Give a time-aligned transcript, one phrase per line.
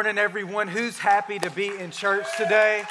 [0.00, 0.66] morning, everyone.
[0.66, 2.84] Who's happy to be in church today?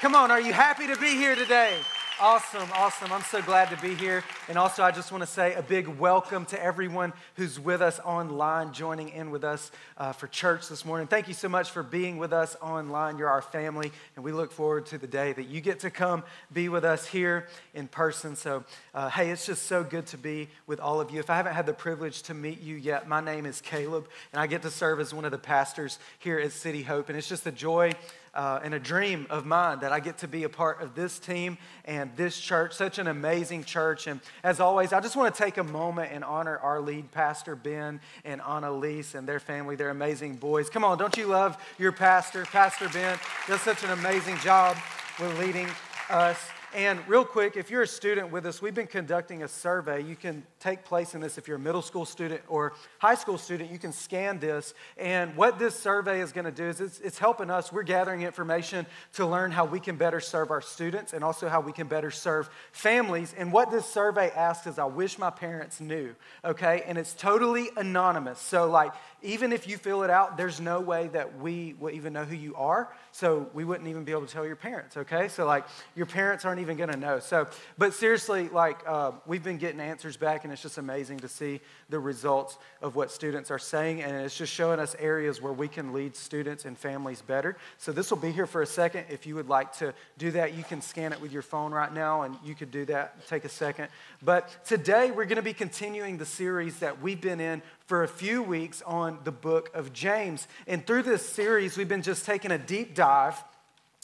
[0.00, 1.76] Come on, are you happy to be here today?
[2.20, 3.12] Awesome, awesome.
[3.12, 4.22] I'm so glad to be here.
[4.48, 7.98] And also, I just want to say a big welcome to everyone who's with us
[7.98, 11.08] online, joining in with us uh, for church this morning.
[11.08, 13.18] Thank you so much for being with us online.
[13.18, 16.22] You're our family, and we look forward to the day that you get to come
[16.52, 18.36] be with us here in person.
[18.36, 18.62] So,
[18.94, 21.18] uh, hey, it's just so good to be with all of you.
[21.18, 24.40] If I haven't had the privilege to meet you yet, my name is Caleb, and
[24.40, 27.08] I get to serve as one of the pastors here at City Hope.
[27.08, 27.94] And it's just a joy
[28.34, 31.18] uh, and a dream of mine that I get to be a part of this
[31.18, 34.06] team and this church, such an amazing church.
[34.06, 37.56] And as always, I just want to take a moment and honor our lead pastor,
[37.56, 39.76] Ben and Annalise, and their family.
[39.76, 40.68] They're amazing boys.
[40.68, 42.44] Come on, don't you love your pastor?
[42.44, 44.76] Pastor Ben does such an amazing job
[45.20, 45.68] with leading
[46.10, 46.38] us.
[46.74, 50.02] And real quick, if you're a student with us, we've been conducting a survey.
[50.02, 53.38] You can take place in this if you're a middle school student or high school
[53.38, 53.70] student.
[53.70, 54.74] You can scan this.
[54.98, 57.72] And what this survey is going to do is it's, it's helping us.
[57.72, 61.60] We're gathering information to learn how we can better serve our students and also how
[61.60, 63.32] we can better serve families.
[63.38, 66.82] And what this survey asks is, I wish my parents knew, okay?
[66.88, 68.40] And it's totally anonymous.
[68.40, 68.94] So, like,
[69.24, 72.36] even if you fill it out, there's no way that we will even know who
[72.36, 72.94] you are.
[73.10, 75.28] So we wouldn't even be able to tell your parents, okay?
[75.28, 75.64] So, like,
[75.96, 77.20] your parents aren't even gonna know.
[77.20, 77.48] So,
[77.78, 81.60] but seriously, like, uh, we've been getting answers back, and it's just amazing to see
[81.88, 84.02] the results of what students are saying.
[84.02, 87.56] And it's just showing us areas where we can lead students and families better.
[87.78, 89.06] So, this will be here for a second.
[89.08, 91.92] If you would like to do that, you can scan it with your phone right
[91.92, 93.26] now, and you could do that.
[93.26, 93.88] Take a second.
[94.22, 98.42] But today, we're gonna be continuing the series that we've been in for a few
[98.42, 100.48] weeks on the book of James.
[100.66, 103.42] And through this series, we've been just taking a deep dive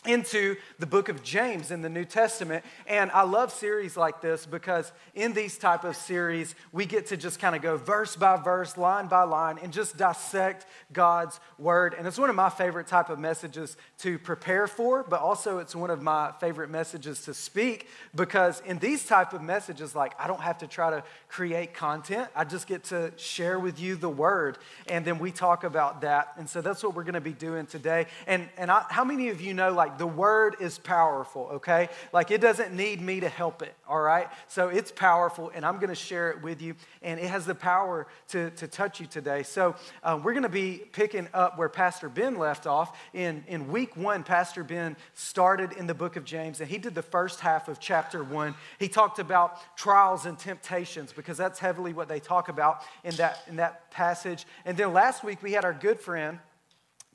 [0.06, 2.64] into the book of James in the New Testament.
[2.86, 7.18] And I love series like this because in these type of series, we get to
[7.18, 11.94] just kind of go verse by verse, line by line, and just dissect God's word.
[11.98, 15.76] And it's one of my favorite type of messages to prepare for, but also it's
[15.76, 20.26] one of my favorite messages to speak because in these type of messages, like I
[20.26, 22.28] don't have to try to create content.
[22.34, 24.56] I just get to share with you the word.
[24.88, 26.32] And then we talk about that.
[26.38, 28.06] And so that's what we're going to be doing today.
[28.26, 31.88] And, and I, how many of you know, like, like the word is powerful, okay?
[32.12, 34.28] Like it doesn't need me to help it, all right?
[34.48, 37.54] So it's powerful, and I'm going to share it with you, and it has the
[37.54, 39.42] power to, to touch you today.
[39.42, 42.96] So uh, we're going to be picking up where Pastor Ben left off.
[43.12, 46.94] In, in week one, Pastor Ben started in the book of James, and he did
[46.94, 48.54] the first half of chapter one.
[48.78, 53.40] He talked about trials and temptations because that's heavily what they talk about in that,
[53.48, 54.46] in that passage.
[54.64, 56.38] And then last week, we had our good friend,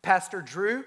[0.01, 0.83] Pastor Drew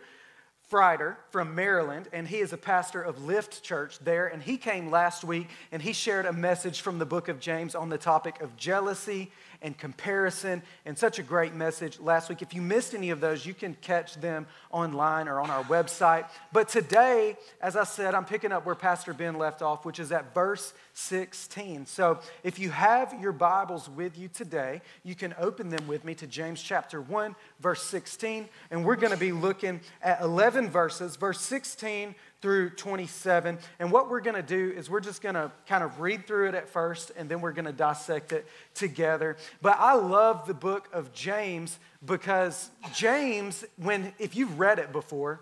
[0.71, 4.27] Frieder from Maryland, and he is a pastor of Lift Church there.
[4.27, 7.75] And he came last week and he shared a message from the book of James
[7.75, 9.31] on the topic of jealousy
[9.63, 12.43] and comparison, and such a great message last week.
[12.43, 16.29] If you missed any of those, you can catch them online or on our website.
[16.53, 20.13] But today, as I said, I'm picking up where Pastor Ben left off, which is
[20.13, 21.87] at verse 16.
[21.87, 26.15] So if you have your Bibles with you today, you can open them with me
[26.17, 28.49] to James chapter 1, verse 16.
[28.71, 33.59] And we're going to be looking at 11 verses, verse 16 through 27.
[33.79, 36.49] And what we're going to do is we're just going to kind of read through
[36.49, 39.37] it at first and then we're going to dissect it together.
[39.61, 45.41] But I love the book of James because James, when if you've read it before,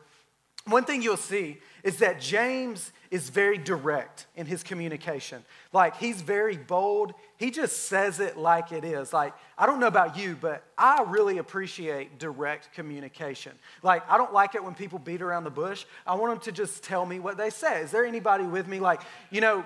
[0.67, 5.45] one thing you'll see is that James is very direct in his communication.
[5.73, 7.15] Like, he's very bold.
[7.37, 9.13] He just says it like it is.
[9.13, 13.53] Like, I don't know about you, but I really appreciate direct communication.
[13.85, 15.85] Like, I don't like it when people beat around the bush.
[16.05, 17.83] I want them to just tell me what they say.
[17.83, 18.81] Is there anybody with me?
[18.81, 19.65] Like, you know,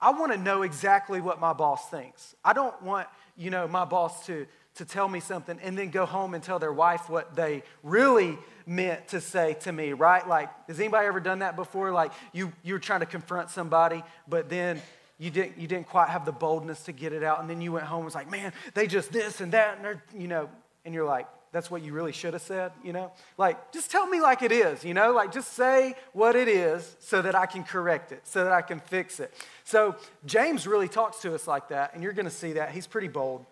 [0.00, 2.34] I want to know exactly what my boss thinks.
[2.44, 3.06] I don't want,
[3.36, 6.58] you know, my boss to, to tell me something and then go home and tell
[6.58, 8.38] their wife what they really
[8.70, 10.26] meant to say to me, right?
[10.28, 11.90] Like, has anybody ever done that before?
[11.90, 14.80] Like, you, you were trying to confront somebody, but then
[15.18, 17.40] you didn't, you didn't quite have the boldness to get it out.
[17.40, 19.74] And then you went home and was like, man, they just this and that.
[19.74, 20.48] And they're, you know,
[20.84, 23.10] and you're like, that's what you really should have said, you know?
[23.36, 25.12] Like, just tell me like it is, you know?
[25.12, 28.62] Like, just say what it is so that I can correct it, so that I
[28.62, 29.34] can fix it.
[29.64, 32.70] So, James really talks to us like that, and you're gonna see that.
[32.70, 33.44] He's pretty bold.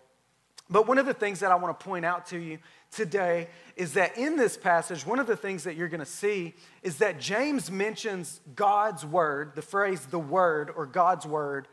[0.69, 2.59] But one of the things that I wanna point out to you
[2.91, 6.53] today is that in this passage, one of the things that you're going to see
[6.83, 11.67] is that James mentions God's word, the phrase the word or God's word,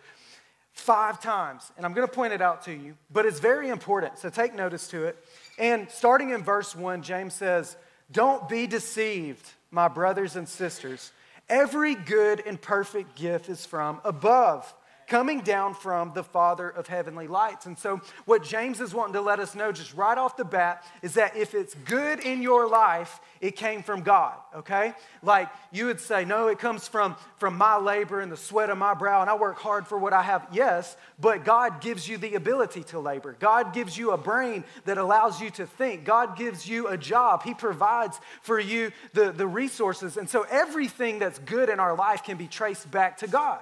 [0.73, 1.73] five times.
[1.77, 4.19] And I'm going to point it out to you, but it's very important.
[4.19, 5.17] So take notice to it.
[5.59, 7.77] And starting in verse one, James says,
[8.13, 11.13] Don't be deceived, my brothers and sisters.
[11.49, 14.73] Every good and perfect gift is from above
[15.07, 17.67] coming down from the Father of heavenly lights.
[17.67, 20.85] And so, what James is wanting to let us know just right off the bat
[21.03, 24.95] is that if it's good in your life, it came from God, okay?
[25.23, 28.79] Like you would say, no, it comes from, from my labor and the sweat of
[28.79, 30.47] my brow, and I work hard for what I have.
[30.53, 33.37] Yes, but God gives you the ability to labor.
[33.39, 36.05] God gives you a brain that allows you to think.
[36.05, 37.43] God gives you a job.
[37.43, 40.17] He provides for you the, the resources.
[40.17, 43.61] And so everything that's good in our life can be traced back to God.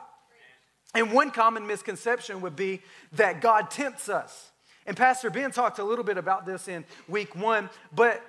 [0.94, 2.82] And one common misconception would be
[3.12, 4.50] that God tempts us.
[4.86, 8.22] And Pastor Ben talked a little bit about this in week one, but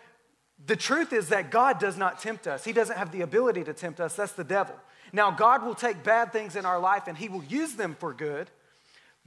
[0.65, 2.63] the truth is that God does not tempt us.
[2.63, 4.15] He doesn't have the ability to tempt us.
[4.15, 4.75] That's the devil.
[5.11, 8.13] Now, God will take bad things in our life and He will use them for
[8.13, 8.49] good,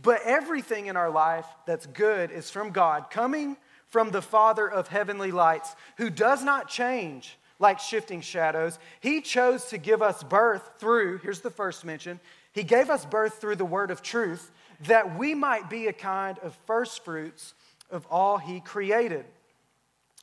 [0.00, 3.56] but everything in our life that's good is from God, coming
[3.88, 8.78] from the Father of heavenly lights, who does not change like shifting shadows.
[9.00, 12.20] He chose to give us birth through, here's the first mention,
[12.58, 14.50] He gave us birth through the word of truth
[14.88, 17.54] that we might be a kind of first fruits
[17.88, 19.26] of all He created.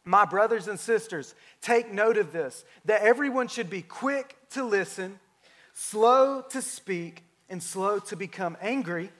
[0.03, 5.17] My brothers and sisters, take note of this that everyone should be quick to listen,
[5.73, 9.11] slow to speak, and slow to become angry,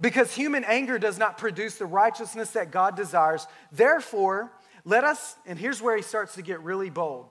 [0.00, 3.46] because human anger does not produce the righteousness that God desires.
[3.72, 4.50] Therefore,
[4.86, 7.26] let us, and here's where he starts to get really bold.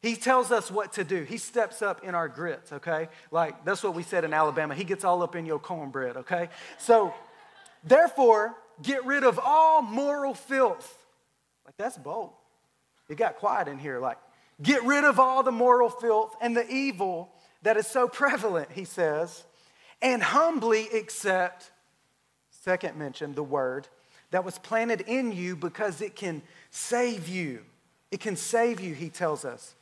[0.00, 1.24] He tells us what to do.
[1.24, 3.08] He steps up in our grits, okay?
[3.30, 4.74] Like, that's what we said in Alabama.
[4.74, 6.50] He gets all up in your cornbread, okay?
[6.78, 7.12] So,
[7.82, 10.98] therefore, get rid of all moral filth
[11.68, 12.30] like, that's bold.
[13.10, 13.98] It got quiet in here.
[13.98, 14.16] Like,
[14.62, 17.30] get rid of all the moral filth and the evil
[17.60, 19.44] that is so prevalent, he says,
[20.00, 21.70] and humbly accept,
[22.48, 23.86] second mention, the word
[24.30, 26.40] that was planted in you because it can
[26.70, 27.60] save you.
[28.10, 29.74] It can save you, he tells us.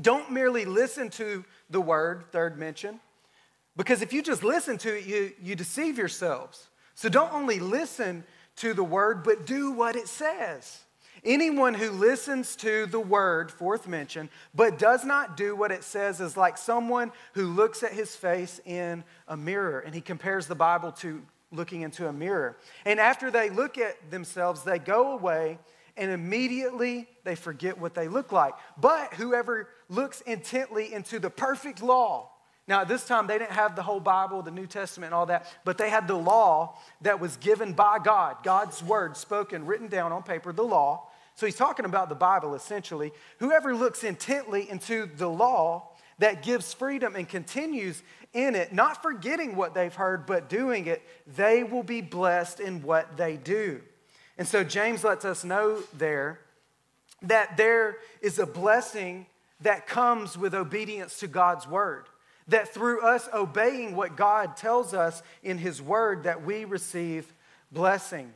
[0.00, 3.00] Don't merely listen to the word, third mention,
[3.76, 6.68] because if you just listen to it, you, you deceive yourselves.
[6.94, 8.24] So don't only listen
[8.56, 10.80] to the word, but do what it says.
[11.24, 16.20] Anyone who listens to the word, fourth mention, but does not do what it says
[16.20, 19.80] is like someone who looks at his face in a mirror.
[19.80, 22.58] And he compares the Bible to looking into a mirror.
[22.84, 25.58] And after they look at themselves, they go away
[25.96, 28.54] and immediately they forget what they look like.
[28.76, 32.30] But whoever looks intently into the perfect law,
[32.66, 35.26] now, at this time, they didn't have the whole Bible, the New Testament, and all
[35.26, 39.88] that, but they had the law that was given by God, God's word spoken, written
[39.88, 41.08] down on paper, the law.
[41.34, 43.12] So he's talking about the Bible essentially.
[43.38, 48.02] Whoever looks intently into the law that gives freedom and continues
[48.32, 52.82] in it, not forgetting what they've heard, but doing it, they will be blessed in
[52.82, 53.80] what they do.
[54.38, 56.40] And so James lets us know there
[57.22, 59.26] that there is a blessing
[59.64, 62.06] that comes with obedience to God's word.
[62.48, 67.32] That through us obeying what God tells us in his word that we receive
[67.72, 68.32] blessing.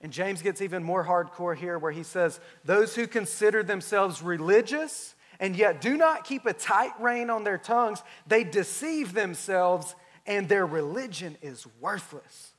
[0.00, 5.14] And James gets even more hardcore here, where he says, Those who consider themselves religious
[5.40, 10.48] and yet do not keep a tight rein on their tongues, they deceive themselves and
[10.48, 12.52] their religion is worthless.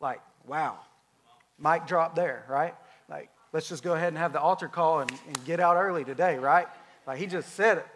[0.00, 0.78] Like, wow.
[1.60, 2.74] Mic drop there, right?
[3.08, 6.04] Like, let's just go ahead and have the altar call and, and get out early
[6.04, 6.66] today, right?
[7.06, 7.86] Like, he just said it.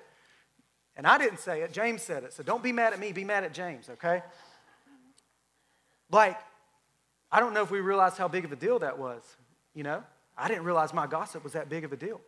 [0.96, 2.32] And I didn't say it, James said it.
[2.32, 4.22] So don't be mad at me, be mad at James, okay?
[6.10, 6.38] Like,
[7.30, 9.22] I don't know if we realized how big of a deal that was,
[9.74, 10.02] you know?
[10.36, 12.20] I didn't realize my gossip was that big of a deal.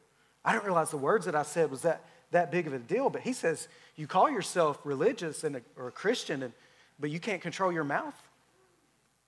[0.44, 3.10] I didn't realize the words that I said was that, that big of a deal.
[3.10, 6.52] But he says, you call yourself religious and a, or a Christian, and,
[6.98, 8.14] but you can't control your mouth.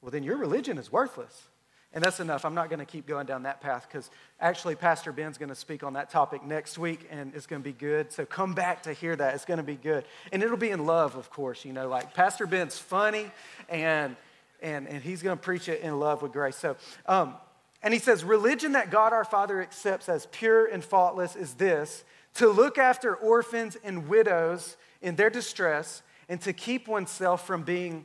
[0.00, 1.48] Well, then your religion is worthless.
[1.94, 2.44] And that's enough.
[2.44, 5.54] I'm not going to keep going down that path because actually, Pastor Ben's going to
[5.54, 8.10] speak on that topic next week and it's going to be good.
[8.12, 9.34] So come back to hear that.
[9.34, 10.04] It's going to be good.
[10.32, 11.64] And it'll be in love, of course.
[11.64, 13.30] You know, like Pastor Ben's funny
[13.68, 14.16] and
[14.62, 16.56] and, and he's going to preach it in love with grace.
[16.56, 17.34] So, um,
[17.82, 22.04] and he says, religion that God our Father accepts as pure and faultless is this
[22.34, 28.04] to look after orphans and widows in their distress and to keep oneself from being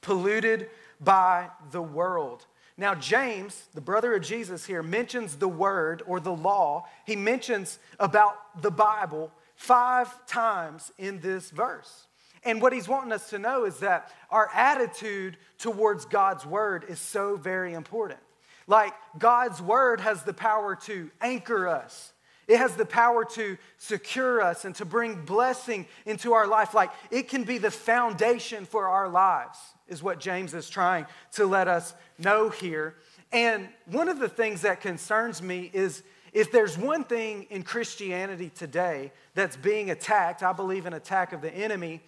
[0.00, 0.70] polluted
[1.00, 2.46] by the world.
[2.80, 6.86] Now, James, the brother of Jesus here, mentions the word or the law.
[7.04, 12.06] He mentions about the Bible five times in this verse.
[12.42, 16.98] And what he's wanting us to know is that our attitude towards God's word is
[16.98, 18.20] so very important.
[18.66, 22.14] Like, God's word has the power to anchor us.
[22.48, 26.72] It has the power to secure us and to bring blessing into our life.
[26.72, 29.58] Like, it can be the foundation for our lives,
[29.90, 32.94] is what James is trying to let us know here.
[33.32, 38.50] And one of the things that concerns me is if there's one thing in Christianity
[38.50, 42.00] today that's being attacked, I believe an attack of the enemy,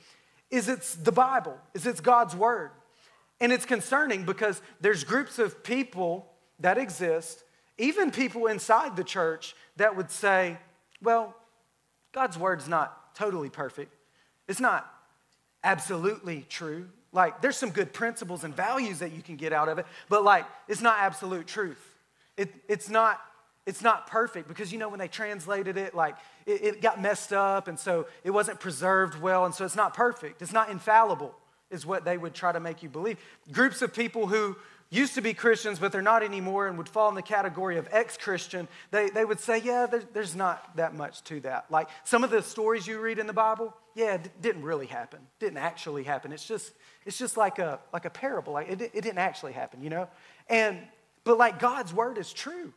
[0.50, 2.70] is it's the Bible, is it's God's word.
[3.40, 6.28] And it's concerning because there's groups of people
[6.60, 7.42] that exist,
[7.78, 10.58] even people inside the church, that would say,
[11.02, 11.34] well,
[12.12, 13.96] God's word's not totally perfect.
[14.46, 14.88] It's not
[15.64, 16.88] absolutely true.
[17.12, 20.24] Like, there's some good principles and values that you can get out of it, but
[20.24, 21.82] like, it's not absolute truth.
[22.36, 23.20] It, it's not
[23.64, 26.16] it's not perfect because you know when they translated it like
[26.46, 29.94] it, it, got messed up and so it wasn't preserved well and so it's not
[29.94, 31.34] perfect it's not infallible
[31.70, 33.18] is what they would try to make you believe
[33.52, 34.56] groups of people who
[34.92, 37.88] used to be christians but they're not anymore and would fall in the category of
[37.90, 38.68] ex-christian.
[38.90, 41.66] They, they would say yeah there, there's not that much to that.
[41.70, 45.20] Like some of the stories you read in the bible yeah it didn't really happen.
[45.40, 46.32] Didn't actually happen.
[46.32, 46.72] It's just
[47.06, 48.52] it's just like a like a parable.
[48.52, 50.08] Like it, it didn't actually happen you know?
[50.48, 50.78] And
[51.24, 52.72] but like god's word is true.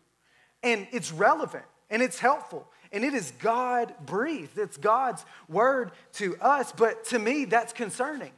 [0.64, 4.58] And it's relevant and it's helpful and it is God breathed.
[4.58, 6.72] It's God's word to us.
[6.72, 8.32] But to me, that's concerning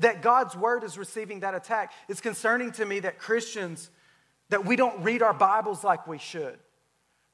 [0.00, 1.92] that God's word is receiving that attack.
[2.08, 3.90] It's concerning to me that Christians,
[4.50, 6.58] that we don't read our Bibles like we should,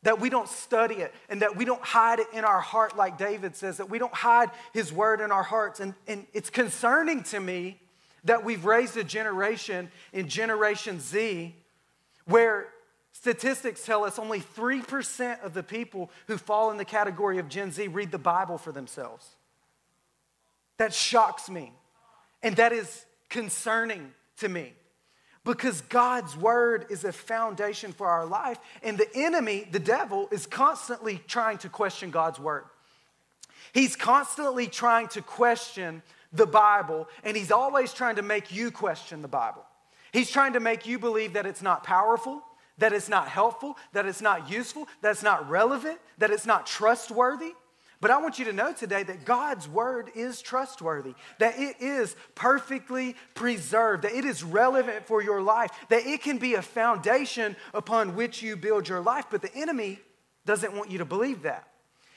[0.03, 3.19] that we don't study it, and that we don't hide it in our heart like
[3.19, 5.81] David says, that we don't hide his word in our hearts.
[5.81, 7.81] And, and it's concerning to me
[8.25, 11.55] that we've raised a generation in Generation Z
[12.25, 12.69] where
[13.19, 17.73] Statistics tell us only 3% of the people who fall in the category of Gen
[17.73, 19.37] Z read the Bible for themselves.
[20.77, 21.73] That shocks me.
[22.47, 24.73] And that is concerning to me
[25.45, 28.57] because God's word is a foundation for our life.
[28.85, 32.63] And the enemy, the devil, is constantly trying to question God's word.
[33.73, 39.23] He's constantly trying to question the Bible, and he's always trying to make you question
[39.23, 39.65] the Bible.
[40.13, 42.45] He's trying to make you believe that it's not powerful,
[42.79, 46.65] that it's not helpful, that it's not useful, that it's not relevant, that it's not
[46.65, 47.55] trustworthy.
[48.01, 52.15] But I want you to know today that God's word is trustworthy, that it is
[52.35, 57.57] perfectly preserved, that it is relevant for your life, that it can be a foundation
[57.73, 59.27] upon which you build your life.
[59.31, 59.99] But the enemy
[60.45, 61.69] doesn't want you to believe that.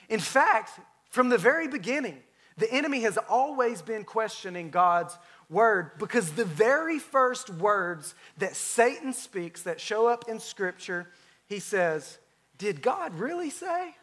[0.09, 2.17] In fact, from the very beginning,
[2.57, 5.17] the enemy has always been questioning God's
[5.49, 11.07] word because the very first words that Satan speaks that show up in Scripture,
[11.47, 12.19] he says,
[12.57, 13.95] Did God really say?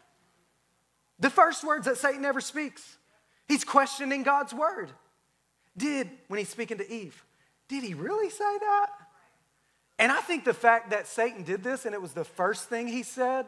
[1.19, 2.97] The first words that Satan ever speaks,
[3.47, 4.91] he's questioning God's word.
[5.75, 7.23] Did, when he's speaking to Eve,
[7.67, 8.87] did he really say that?
[9.99, 12.87] And I think the fact that Satan did this and it was the first thing
[12.87, 13.45] he said,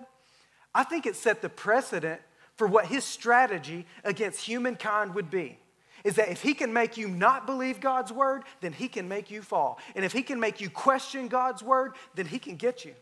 [0.73, 2.21] I think it set the precedent
[2.55, 5.59] for what his strategy against humankind would be
[6.03, 9.29] is that if he can make you not believe God's word, then he can make
[9.29, 9.79] you fall.
[9.95, 12.93] And if he can make you question God's word, then he can get you.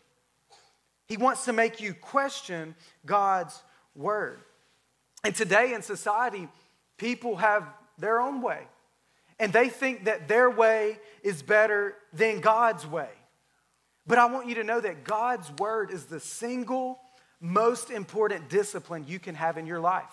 [1.07, 3.61] He wants to make you question God's
[3.95, 4.39] word.
[5.23, 6.47] And today in society,
[6.97, 8.61] people have their own way.
[9.39, 13.09] And they think that their way is better than God's way.
[14.07, 16.99] But I want you to know that God's word is the single
[17.39, 20.05] most important discipline you can have in your life.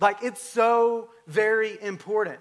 [0.00, 2.38] Like it's so very important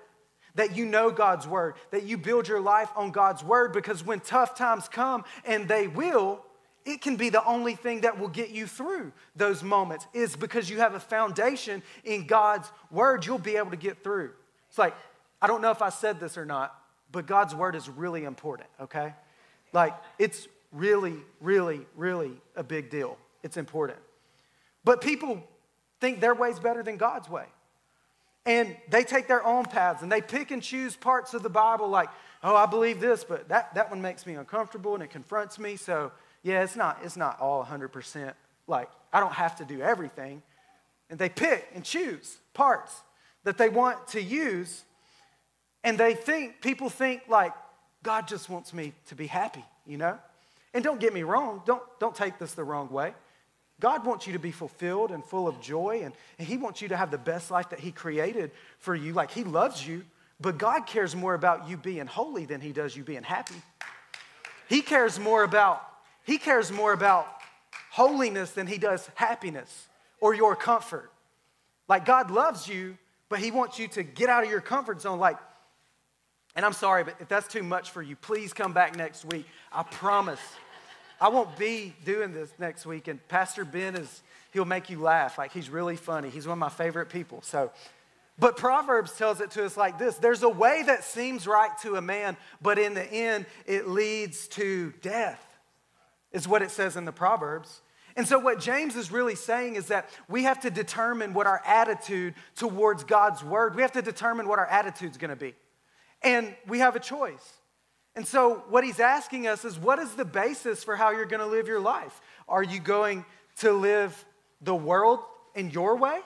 [0.56, 4.20] that you know God's word, that you build your life on God's word, because when
[4.20, 6.44] tough times come, and they will,
[6.88, 10.70] it can be the only thing that will get you through those moments, is because
[10.70, 14.32] you have a foundation in God's word, you'll be able to get through.
[14.70, 14.96] It's like,
[15.41, 16.74] I don't know if I said this or not,
[17.12, 19.13] but God's word is really important, okay?
[19.74, 23.17] Like, it's really, really, really a big deal.
[23.44, 24.00] It's important.
[24.86, 25.44] But people
[26.00, 27.46] think their way's better than God's way.
[28.46, 31.89] And they take their own paths and they pick and choose parts of the Bible
[31.89, 32.08] like,
[32.44, 35.75] oh, I believe this, but that, that one makes me uncomfortable and it confronts me.
[35.75, 36.13] So,
[36.48, 38.34] yeah, it's not, it's not all 100%
[38.68, 40.42] like, I don't have to do everything.
[41.10, 43.01] And they pick and choose parts
[43.44, 44.86] that they want to use.
[45.84, 47.51] And they think, people think like,
[48.01, 50.18] God just wants me to be happy, you know?
[50.74, 53.13] And don't get me wrong, don't, don't take this the wrong way.
[53.82, 56.88] God wants you to be fulfilled and full of joy, and, and He wants you
[56.88, 59.12] to have the best life that He created for you.
[59.12, 60.06] Like He loves you,
[60.39, 63.62] but God cares more about you being holy than He does you being happy.
[64.70, 65.84] He cares more about
[66.27, 67.27] He cares more about
[67.89, 69.88] holiness than He does happiness
[70.22, 71.10] or your comfort.
[71.88, 72.98] Like God loves you,
[73.29, 75.19] but He wants you to get out of your comfort zone.
[75.19, 75.38] Like,
[76.55, 79.48] and I'm sorry, but if that's too much for you, please come back next week.
[79.72, 80.41] I promise.
[81.19, 85.38] I won't be doing this next week, and Pastor Ben is, he'll make you laugh.
[85.38, 86.29] Like, he's really funny.
[86.29, 87.41] He's one of my favorite people.
[87.41, 87.72] So,
[88.38, 91.96] but Proverbs tells it to us like this There's a way that seems right to
[91.96, 95.47] a man, but in the end, it leads to death,
[96.31, 97.81] is what it says in the Proverbs.
[98.15, 101.62] And so, what James is really saying is that we have to determine what our
[101.65, 105.53] attitude towards God's word, we have to determine what our attitude's going to be.
[106.24, 107.53] And we have a choice.
[108.15, 111.41] And so, what he's asking us is what is the basis for how you're going
[111.41, 112.19] to live your life?
[112.50, 113.24] Are you going
[113.57, 114.25] to live
[114.62, 115.19] the world
[115.53, 116.19] in your way?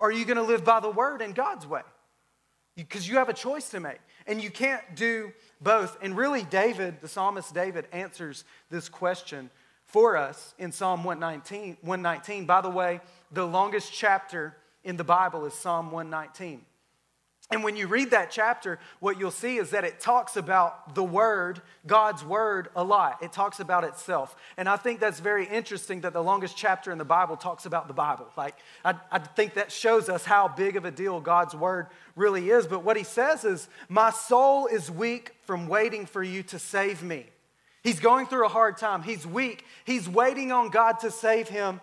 [0.00, 1.82] Or are you going to live by the word in God's way?
[2.74, 4.00] Because you have a choice to make.
[4.26, 5.96] And you can't do both.
[6.02, 9.50] And really, David, the psalmist David, answers this question
[9.86, 11.78] for us in Psalm 119.
[11.82, 12.46] 119.
[12.46, 13.00] By the way,
[13.30, 16.62] the longest chapter in the Bible is Psalm 119.
[17.52, 21.04] And when you read that chapter, what you'll see is that it talks about the
[21.04, 23.22] Word, God's Word, a lot.
[23.22, 24.34] It talks about itself.
[24.56, 27.88] And I think that's very interesting that the longest chapter in the Bible talks about
[27.88, 28.26] the Bible.
[28.38, 32.48] Like, I, I think that shows us how big of a deal God's Word really
[32.48, 32.66] is.
[32.66, 37.02] But what he says is, My soul is weak from waiting for you to save
[37.02, 37.26] me.
[37.82, 39.02] He's going through a hard time.
[39.02, 39.64] He's weak.
[39.84, 41.80] He's waiting on God to save him.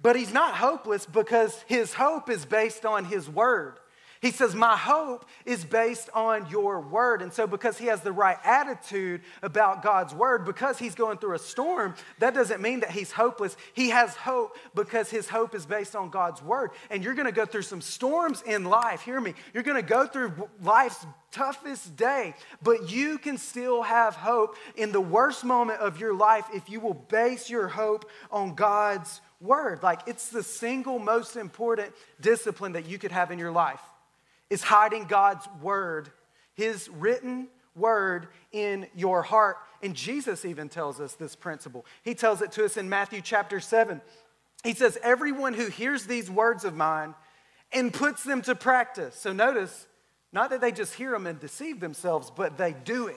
[0.00, 3.78] But he's not hopeless because his hope is based on his word.
[4.26, 7.22] He says, My hope is based on your word.
[7.22, 11.36] And so, because he has the right attitude about God's word, because he's going through
[11.36, 13.56] a storm, that doesn't mean that he's hopeless.
[13.72, 16.72] He has hope because his hope is based on God's word.
[16.90, 19.02] And you're going to go through some storms in life.
[19.02, 19.34] Hear me.
[19.54, 24.90] You're going to go through life's toughest day, but you can still have hope in
[24.90, 29.84] the worst moment of your life if you will base your hope on God's word.
[29.84, 33.80] Like, it's the single most important discipline that you could have in your life
[34.50, 36.10] is hiding God's word,
[36.54, 39.58] his written word in your heart.
[39.82, 41.84] And Jesus even tells us this principle.
[42.02, 44.00] He tells it to us in Matthew chapter 7.
[44.64, 47.14] He says, Everyone who hears these words of mine
[47.72, 49.14] and puts them to practice.
[49.16, 49.86] So notice,
[50.32, 53.16] not that they just hear them and deceive themselves, but they do it.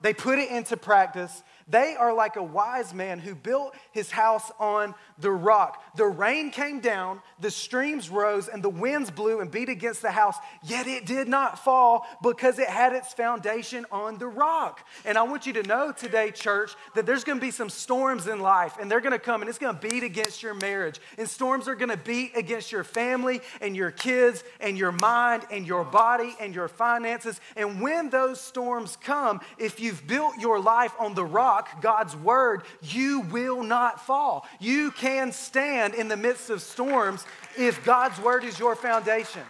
[0.00, 1.42] They put it into practice.
[1.68, 5.82] They are like a wise man who built his house on the rock.
[5.96, 10.10] The rain came down, the streams rose, and the winds blew and beat against the
[10.10, 14.86] house, yet it did not fall because it had its foundation on the rock.
[15.04, 18.40] And I want you to know today, church, that there's gonna be some storms in
[18.40, 21.00] life, and they're gonna come and it's gonna beat against your marriage.
[21.18, 25.66] And storms are gonna beat against your family and your kids and your mind and
[25.66, 27.40] your body and your finances.
[27.56, 32.16] And when those storms come, if you've built your life on the rock, rock, God's
[32.16, 34.46] word, you will not fall.
[34.58, 37.24] You can stand in the midst of storms
[37.58, 39.42] if God's word is your foundation.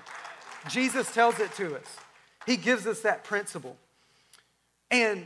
[0.69, 1.97] Jesus tells it to us,
[2.47, 3.77] He gives us that principle.
[4.91, 5.25] And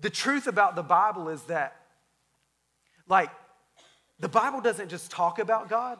[0.00, 1.76] the truth about the Bible is that,
[3.08, 3.30] like,
[4.20, 5.98] the Bible doesn't just talk about God,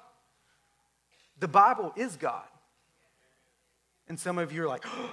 [1.40, 2.44] the Bible is God.
[4.08, 5.10] And some of you are like, oh,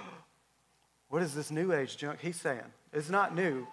[1.08, 2.60] what is this new age junk he's saying?
[2.92, 3.66] It's not new.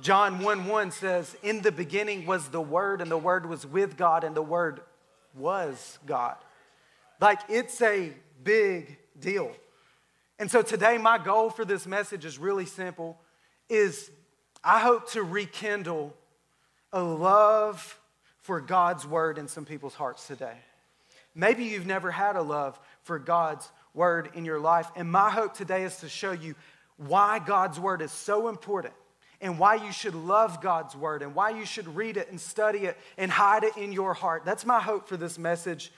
[0.00, 3.96] John 1 1 says, In the beginning was the Word, and the Word was with
[3.96, 4.80] God, and the Word
[5.36, 6.36] was God.
[7.20, 9.52] Like, it's a big deal.
[10.38, 13.18] And so today, my goal for this message is really simple
[13.68, 14.10] is
[14.62, 16.14] I hope to rekindle
[16.92, 17.98] a love
[18.40, 20.56] for God's word in some people's hearts today.
[21.34, 24.90] Maybe you've never had a love for God's word in your life.
[24.96, 26.54] And my hope today is to show you
[26.96, 28.94] why God's word is so important
[29.40, 32.80] and why you should love God's word and why you should read it and study
[32.80, 34.44] it and hide it in your heart.
[34.44, 35.92] That's my hope for this message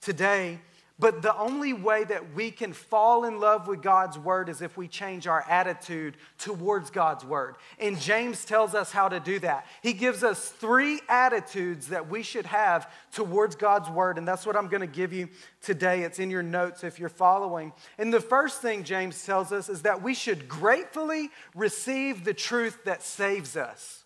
[0.00, 0.58] today.
[0.98, 4.76] But the only way that we can fall in love with God's word is if
[4.76, 7.56] we change our attitude towards God's word.
[7.78, 9.66] And James tells us how to do that.
[9.82, 14.18] He gives us three attitudes that we should have towards God's word.
[14.18, 15.28] And that's what I'm going to give you
[15.62, 16.02] today.
[16.02, 17.72] It's in your notes if you're following.
[17.98, 22.84] And the first thing James tells us is that we should gratefully receive the truth
[22.84, 24.04] that saves us.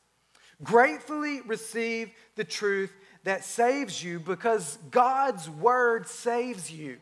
[0.62, 2.92] Gratefully receive the truth
[3.26, 6.96] that saves you because God's word saves you.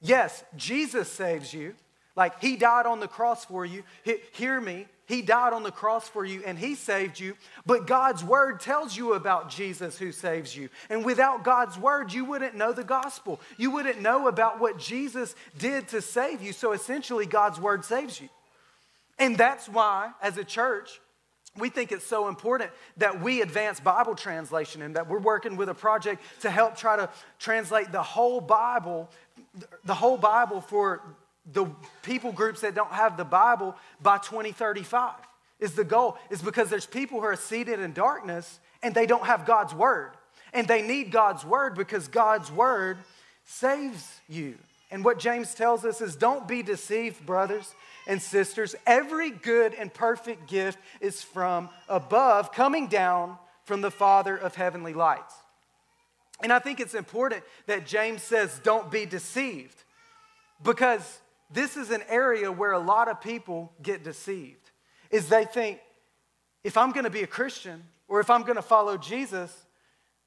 [0.00, 1.74] Yes, Jesus saves you.
[2.14, 3.82] Like he died on the cross for you.
[4.04, 4.86] He, hear me.
[5.08, 7.36] He died on the cross for you and he saved you.
[7.66, 10.68] But God's word tells you about Jesus who saves you.
[10.88, 13.40] And without God's word, you wouldn't know the gospel.
[13.56, 16.52] You wouldn't know about what Jesus did to save you.
[16.52, 18.28] So essentially, God's word saves you.
[19.18, 21.00] And that's why, as a church,
[21.58, 25.68] we think it's so important that we advance Bible translation and that we're working with
[25.68, 29.10] a project to help try to translate the whole Bible,
[29.84, 31.02] the whole Bible for
[31.52, 31.66] the
[32.02, 35.14] people groups that don't have the Bible by 2035
[35.60, 39.26] is the goal is because there's people who are seated in darkness and they don't
[39.26, 40.12] have God's word.
[40.52, 42.98] And they need God's word because God's word
[43.44, 44.56] saves you.
[44.92, 47.74] And what James tells us is don't be deceived, brothers
[48.06, 48.76] and sisters.
[48.86, 54.92] Every good and perfect gift is from above, coming down from the Father of heavenly
[54.92, 55.34] lights.
[56.42, 59.82] And I think it's important that James says, don't be deceived,
[60.62, 64.70] because this is an area where a lot of people get deceived.
[65.10, 65.78] Is they think
[66.64, 69.56] if I'm to be a Christian or if I'm to follow Jesus,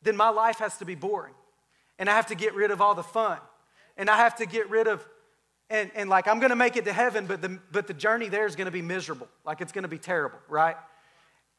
[0.02, 1.34] then my life has to be boring.
[2.00, 3.38] And I have to get rid of all the fun.
[3.98, 5.06] And I have to get rid of
[5.70, 8.46] and, and like I'm gonna make it to heaven, but the but the journey there
[8.46, 9.28] is gonna be miserable.
[9.44, 10.76] Like it's gonna be terrible, right?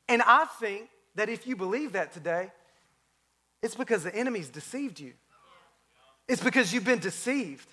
[0.08, 2.52] And I think that if you believe that today,
[3.62, 5.14] it's because the enemy's deceived you.
[6.28, 7.68] It's because you've been deceived.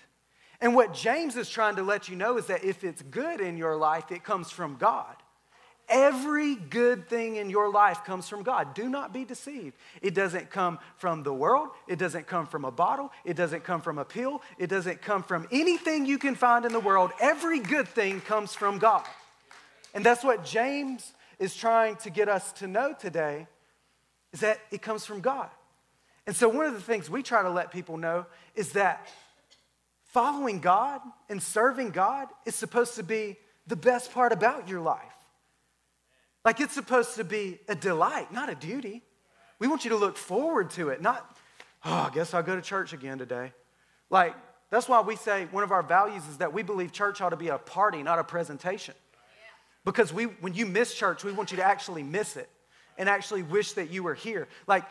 [0.60, 3.56] And what James is trying to let you know is that if it's good in
[3.56, 5.16] your life, it comes from God.
[5.88, 8.74] Every good thing in your life comes from God.
[8.74, 9.76] Do not be deceived.
[10.00, 11.68] It doesn't come from the world.
[11.86, 13.12] It doesn't come from a bottle.
[13.24, 14.42] It doesn't come from a pill.
[14.58, 17.10] It doesn't come from anything you can find in the world.
[17.20, 19.04] Every good thing comes from God.
[19.94, 23.46] And that's what James is trying to get us to know today
[24.32, 25.48] is that it comes from God.
[26.26, 29.06] And so one of the things we try to let people know is that
[30.04, 35.00] following God and serving God is supposed to be the best part about your life.
[36.44, 39.02] Like it's supposed to be a delight, not a duty.
[39.58, 41.36] We want you to look forward to it, not,
[41.84, 43.52] oh, I guess I'll go to church again today.
[44.10, 44.34] Like,
[44.70, 47.36] that's why we say one of our values is that we believe church ought to
[47.36, 48.94] be a party, not a presentation.
[49.84, 52.48] Because we, when you miss church, we want you to actually miss it
[52.98, 54.48] and actually wish that you were here.
[54.66, 54.84] Like,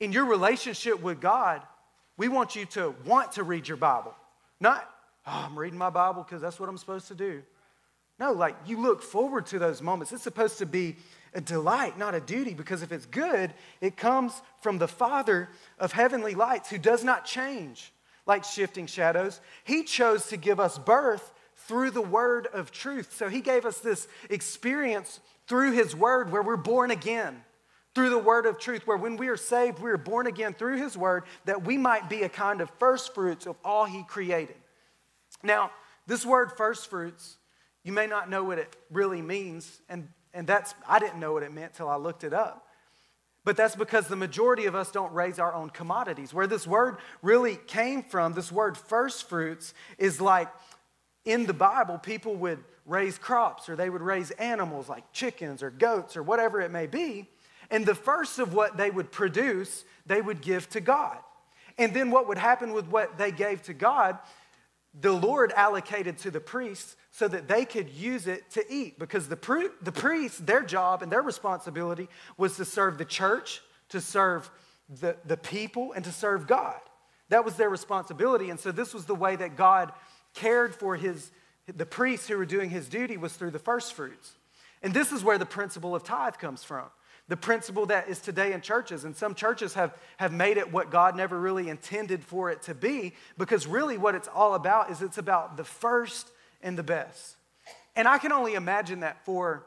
[0.00, 1.62] in your relationship with God,
[2.16, 4.14] we want you to want to read your Bible,
[4.60, 4.88] not,
[5.26, 7.42] oh, I'm reading my Bible because that's what I'm supposed to do.
[8.18, 10.12] No, like you look forward to those moments.
[10.12, 10.96] It's supposed to be
[11.34, 15.92] a delight, not a duty, because if it's good, it comes from the Father of
[15.92, 17.92] heavenly lights who does not change
[18.24, 19.40] like shifting shadows.
[19.64, 23.14] He chose to give us birth through the word of truth.
[23.16, 27.42] So he gave us this experience through his word where we're born again.
[27.94, 30.76] Through the word of truth, where when we are saved, we are born again through
[30.76, 34.56] his word, that we might be a kind of first fruits of all he created.
[35.42, 35.70] Now,
[36.06, 37.36] this word first fruits
[37.86, 41.44] you may not know what it really means, and, and that's, I didn't know what
[41.44, 42.66] it meant till I looked it up.
[43.44, 46.34] But that's because the majority of us don't raise our own commodities.
[46.34, 50.48] Where this word really came from, this word first fruits, is like
[51.24, 55.70] in the Bible, people would raise crops or they would raise animals like chickens or
[55.70, 57.30] goats or whatever it may be.
[57.70, 61.18] And the first of what they would produce, they would give to God.
[61.78, 64.18] And then what would happen with what they gave to God,
[65.00, 68.98] the Lord allocated to the priests so that they could use it to eat.
[68.98, 73.62] Because the, pri- the priests, their job and their responsibility was to serve the church,
[73.88, 74.50] to serve
[75.00, 76.78] the, the people, and to serve God.
[77.30, 78.50] That was their responsibility.
[78.50, 79.92] And so this was the way that God
[80.34, 81.30] cared for his,
[81.74, 84.34] the priests who were doing his duty was through the first fruits.
[84.82, 86.84] And this is where the principle of tithe comes from.
[87.28, 89.06] The principle that is today in churches.
[89.06, 92.74] And some churches have, have made it what God never really intended for it to
[92.74, 96.30] be, because really what it's all about is it's about the first
[96.62, 97.36] and the best.
[97.94, 99.64] And I can only imagine that for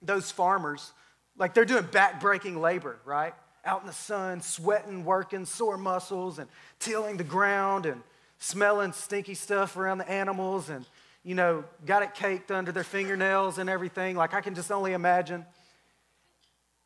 [0.00, 0.92] those farmers,
[1.36, 3.34] like they're doing back-breaking labor, right?
[3.64, 8.02] Out in the sun, sweating, working, sore muscles, and tilling the ground and
[8.38, 10.86] smelling stinky stuff around the animals and,
[11.24, 14.16] you know, got it caked under their fingernails and everything.
[14.16, 15.44] Like I can just only imagine.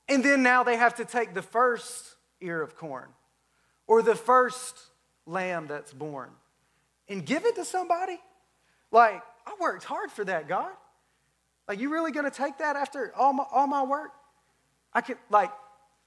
[0.08, 3.08] And then now they have to take the first ear of corn
[3.86, 4.76] or the first
[5.26, 6.30] lamb that's born
[7.08, 8.18] and give it to somebody.
[8.92, 10.70] Like, I worked hard for that, God.
[11.66, 14.10] Like, you really gonna take that after all my, all my work?
[14.92, 15.50] I could, like,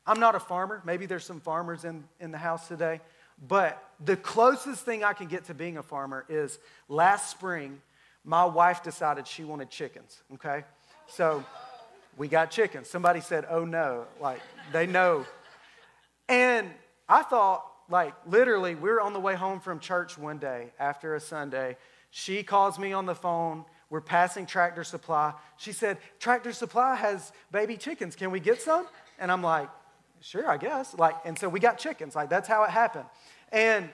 [0.07, 0.81] I'm not a farmer.
[0.85, 3.01] Maybe there's some farmers in, in the house today.
[3.47, 7.81] But the closest thing I can get to being a farmer is last spring,
[8.23, 10.63] my wife decided she wanted chickens, okay?
[11.07, 11.43] So
[12.17, 12.89] we got chickens.
[12.89, 14.39] Somebody said, oh no, like
[14.71, 15.25] they know.
[16.29, 16.69] And
[17.09, 21.15] I thought, like, literally, we were on the way home from church one day after
[21.15, 21.77] a Sunday,
[22.17, 23.65] she calls me on the phone.
[23.89, 25.33] We're passing Tractor Supply.
[25.57, 28.15] She said, Tractor Supply has baby chickens.
[28.15, 28.87] Can we get some?
[29.19, 29.67] And I'm like,
[30.21, 30.97] sure, I guess.
[30.97, 32.15] Like, and so we got chickens.
[32.15, 33.03] Like, that's how it happened.
[33.51, 33.89] And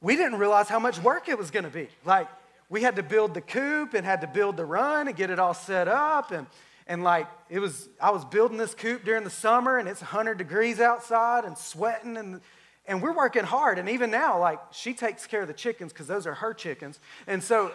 [0.00, 1.86] we didn't realize how much work it was going to be.
[2.04, 2.26] Like,
[2.68, 5.38] we had to build the coop and had to build the run and get it
[5.38, 6.32] all set up.
[6.32, 6.44] And,
[6.88, 10.38] and like, it was, I was building this coop during the summer and it's 100
[10.38, 12.40] degrees outside and sweating and
[12.88, 13.78] and we're working hard.
[13.78, 16.98] And even now, like, she takes care of the chickens because those are her chickens.
[17.26, 17.70] And so,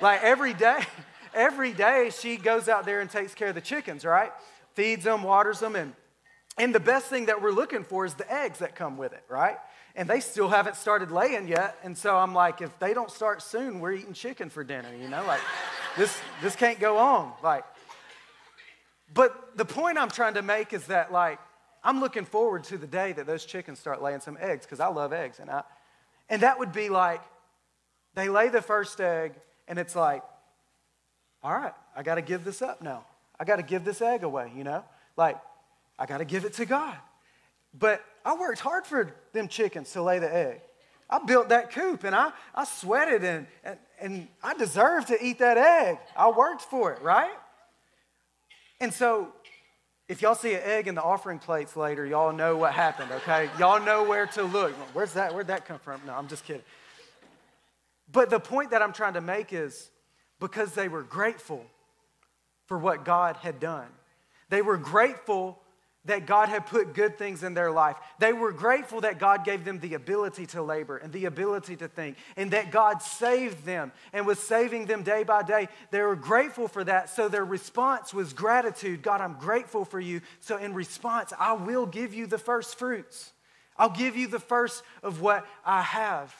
[0.00, 0.80] like, every day,
[1.34, 4.32] every day she goes out there and takes care of the chickens, right?
[4.74, 5.74] Feeds them, waters them.
[5.76, 5.92] And,
[6.56, 9.24] and the best thing that we're looking for is the eggs that come with it,
[9.28, 9.58] right?
[9.96, 11.76] And they still haven't started laying yet.
[11.82, 15.08] And so I'm like, if they don't start soon, we're eating chicken for dinner, you
[15.08, 15.24] know?
[15.26, 15.40] Like,
[15.96, 17.32] this, this can't go on.
[17.42, 17.64] Like,
[19.12, 21.38] but the point I'm trying to make is that, like,
[21.84, 24.88] I'm looking forward to the day that those chickens start laying some eggs because I
[24.88, 25.38] love eggs.
[25.38, 25.62] And, I,
[26.30, 27.20] and that would be like
[28.14, 29.34] they lay the first egg,
[29.68, 30.22] and it's like,
[31.42, 33.04] all right, I got to give this up now.
[33.38, 34.84] I got to give this egg away, you know?
[35.16, 35.36] Like,
[35.98, 36.96] I got to give it to God.
[37.76, 40.60] But I worked hard for them chickens to lay the egg.
[41.10, 45.40] I built that coop and I, I sweated and, and, and I deserve to eat
[45.40, 45.98] that egg.
[46.16, 47.34] I worked for it, right?
[48.80, 49.32] And so
[50.08, 53.48] if y'all see an egg in the offering plates later, y'all know what happened, okay?
[53.58, 54.72] Y'all know where to look.
[54.92, 55.32] Where's that?
[55.32, 56.00] Where'd that come from?
[56.06, 56.62] No, I'm just kidding.
[58.12, 59.90] But the point that I'm trying to make is
[60.40, 61.64] because they were grateful
[62.66, 63.88] for what God had done.
[64.50, 65.58] They were grateful
[66.06, 67.96] that God had put good things in their life.
[68.18, 71.88] They were grateful that God gave them the ability to labor and the ability to
[71.88, 75.68] think, and that God saved them and was saving them day by day.
[75.90, 77.10] They were grateful for that.
[77.10, 80.20] So their response was gratitude God, I'm grateful for you.
[80.40, 83.32] So in response, I will give you the first fruits.
[83.76, 86.34] I'll give you the first of what I have.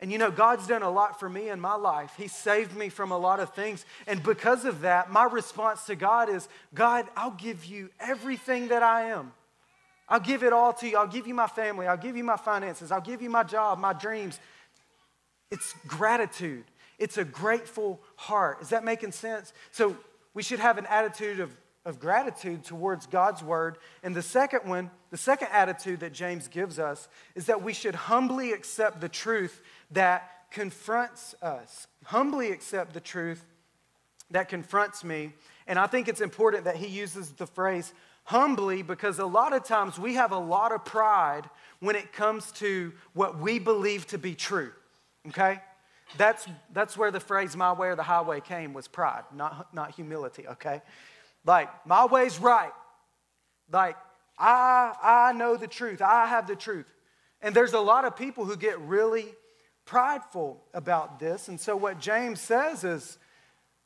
[0.00, 2.12] And you know, God's done a lot for me in my life.
[2.18, 3.86] He saved me from a lot of things.
[4.06, 8.82] And because of that, my response to God is God, I'll give you everything that
[8.82, 9.32] I am.
[10.08, 10.98] I'll give it all to you.
[10.98, 11.86] I'll give you my family.
[11.86, 12.92] I'll give you my finances.
[12.92, 14.38] I'll give you my job, my dreams.
[15.50, 16.64] It's gratitude,
[16.98, 18.60] it's a grateful heart.
[18.60, 19.52] Is that making sense?
[19.70, 19.96] So
[20.34, 21.56] we should have an attitude of,
[21.86, 23.78] of gratitude towards God's word.
[24.02, 27.94] And the second one, the second attitude that James gives us is that we should
[27.94, 31.86] humbly accept the truth that confronts us.
[32.04, 33.44] Humbly accept the truth
[34.32, 35.32] that confronts me.
[35.68, 37.94] And I think it's important that he uses the phrase
[38.24, 42.50] humbly because a lot of times we have a lot of pride when it comes
[42.52, 44.72] to what we believe to be true.
[45.28, 45.60] Okay?
[46.16, 49.92] That's, that's where the phrase my way or the highway came was pride, not, not
[49.92, 50.82] humility, okay?
[51.46, 52.72] Like, my way's right.
[53.72, 53.96] Like,
[54.38, 56.02] I, I know the truth.
[56.02, 56.86] I have the truth.
[57.40, 59.26] And there's a lot of people who get really
[59.84, 61.48] prideful about this.
[61.48, 63.18] And so, what James says is,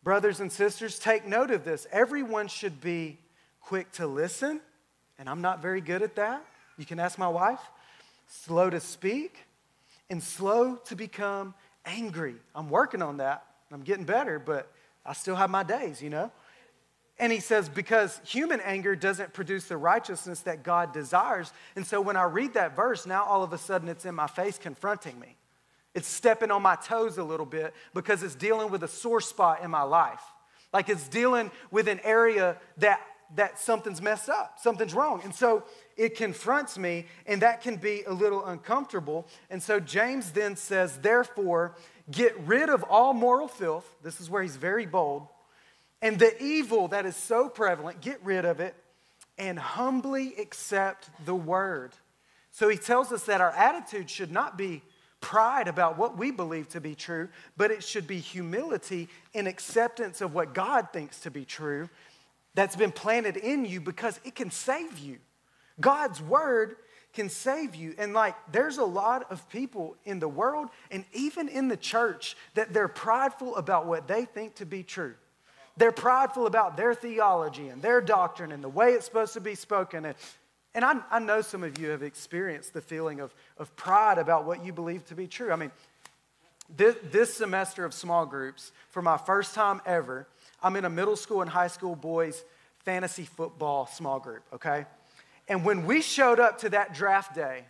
[0.02, 1.86] brothers and sisters, take note of this.
[1.92, 3.18] Everyone should be
[3.60, 4.60] quick to listen,
[5.18, 6.44] and I'm not very good at that.
[6.78, 7.60] You can ask my wife.
[8.26, 9.36] Slow to speak,
[10.08, 12.36] and slow to become angry.
[12.54, 13.44] I'm working on that.
[13.70, 14.70] I'm getting better, but
[15.04, 16.30] I still have my days, you know?
[17.20, 21.52] And he says, because human anger doesn't produce the righteousness that God desires.
[21.76, 24.26] And so when I read that verse, now all of a sudden it's in my
[24.26, 25.36] face confronting me.
[25.94, 29.62] It's stepping on my toes a little bit because it's dealing with a sore spot
[29.62, 30.22] in my life.
[30.72, 33.02] Like it's dealing with an area that,
[33.34, 35.20] that something's messed up, something's wrong.
[35.22, 35.64] And so
[35.98, 39.26] it confronts me, and that can be a little uncomfortable.
[39.50, 41.74] And so James then says, therefore,
[42.10, 43.84] get rid of all moral filth.
[44.02, 45.26] This is where he's very bold.
[46.02, 48.74] And the evil that is so prevalent, get rid of it
[49.36, 51.92] and humbly accept the word.
[52.50, 54.82] So he tells us that our attitude should not be
[55.20, 60.20] pride about what we believe to be true, but it should be humility in acceptance
[60.20, 61.88] of what God thinks to be true
[62.54, 65.18] that's been planted in you because it can save you.
[65.80, 66.76] God's word
[67.12, 67.94] can save you.
[67.98, 72.36] And like, there's a lot of people in the world and even in the church
[72.54, 75.14] that they're prideful about what they think to be true.
[75.80, 79.54] They're prideful about their theology and their doctrine and the way it's supposed to be
[79.54, 80.04] spoken.
[80.04, 80.14] And
[80.74, 84.44] and I, I know some of you have experienced the feeling of, of pride about
[84.44, 85.50] what you believe to be true.
[85.50, 85.72] I mean,
[86.76, 90.28] this, this semester of small groups, for my first time ever,
[90.62, 92.44] I'm in a middle school and high school boys
[92.84, 94.84] fantasy football small group, okay?
[95.48, 97.64] And when we showed up to that draft day,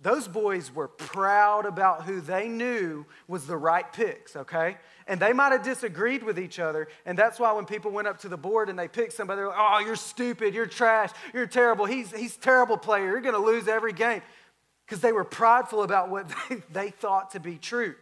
[0.00, 4.78] those boys were proud about who they knew was the right picks, okay?
[5.06, 6.88] And they might have disagreed with each other.
[7.06, 9.48] And that's why when people went up to the board and they picked somebody, they're
[9.48, 13.68] like, oh, you're stupid, you're trash, you're terrible, he's, he's terrible player, you're gonna lose
[13.68, 14.22] every game.
[14.86, 17.94] Because they were prideful about what they, they thought to be true.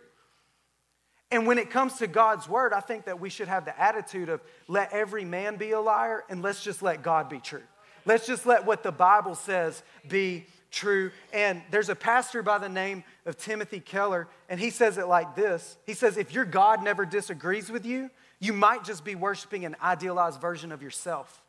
[1.30, 4.28] And when it comes to God's word, I think that we should have the attitude
[4.28, 7.62] of let every man be a liar and let's just let God be true.
[8.04, 11.10] Let's just let what the Bible says be true.
[11.32, 15.34] And there's a pastor by the name of Timothy Keller, and he says it like
[15.34, 19.64] this He says, If your God never disagrees with you, you might just be worshiping
[19.64, 21.42] an idealized version of yourself.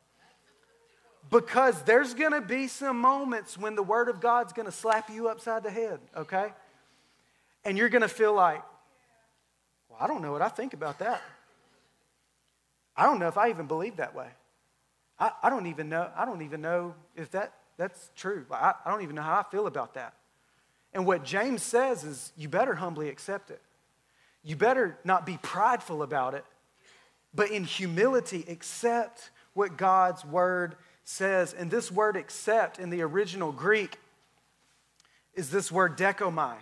[1.29, 5.63] Because there's gonna be some moments when the Word of God's gonna slap you upside
[5.63, 6.51] the head, okay?
[7.63, 8.61] And you're gonna feel like,
[9.87, 11.21] well, I don't know what I think about that.
[12.97, 14.27] I don't know if I even believe that way.
[15.21, 18.45] I, I don't even know, I don't even know if that that's true.
[18.51, 20.15] I, I don't even know how I feel about that.
[20.93, 23.61] And what James says is you better humbly accept it.
[24.43, 26.43] You better not be prideful about it,
[27.33, 31.53] but in humility accept what God's word says.
[31.53, 33.99] And this word accept in the original Greek
[35.35, 36.55] is this word dekomai.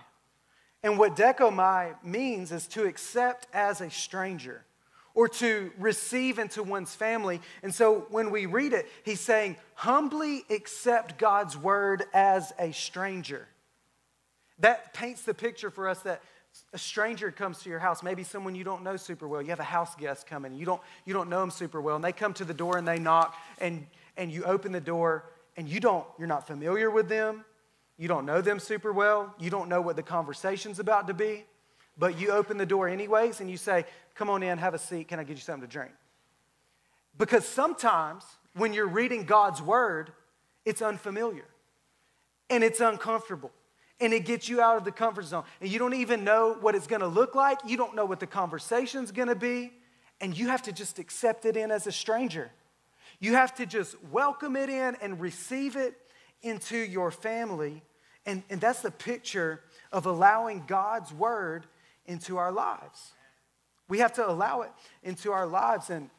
[0.84, 4.64] And what dekomai means is to accept as a stranger
[5.14, 7.42] or to receive into one's family.
[7.64, 13.48] And so when we read it, he's saying, humbly accept God's word as a stranger.
[14.60, 16.22] That paints the picture for us that
[16.74, 19.42] a stranger comes to your house, maybe someone you don't know super well.
[19.42, 22.04] You have a house guest coming, you don't, you don't know them super well, and
[22.04, 23.86] they come to the door and they knock, and,
[24.18, 25.26] and you open the door,
[25.58, 27.46] and you don't, you're not familiar with them,
[27.98, 31.46] you don't know them super well, you don't know what the conversation's about to be,
[32.00, 33.86] but you open the door anyways, and you say,
[34.16, 35.92] Come on in, have a seat, can I get you something to drink?
[37.18, 40.12] Because sometimes when you're reading God's word,
[40.66, 41.46] it's unfamiliar
[42.50, 43.52] and it's uncomfortable
[44.00, 45.44] and it gets you out of the comfort zone.
[45.62, 47.60] And you don't even know what it's to look like.
[47.66, 49.74] You don't know what the conversation's to be.
[50.22, 52.52] And you have to just accept it in as a stranger.
[53.20, 55.96] You have to just welcome it in and receive it
[56.42, 57.84] into your family.
[58.26, 61.66] And, and that's the picture of allowing God's word
[62.10, 63.14] into our lives.
[63.88, 64.72] We have to allow it
[65.04, 65.90] into our lives.
[65.90, 66.10] And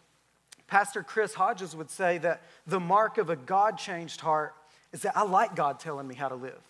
[0.66, 4.54] Pastor Chris Hodges would say that the mark of a God changed heart
[4.92, 6.62] is that I like God telling me how to live.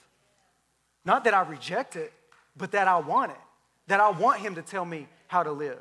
[1.05, 2.13] Not that I reject it,
[2.57, 3.39] but that I want it,
[3.87, 5.79] that I want Him to tell me how to live.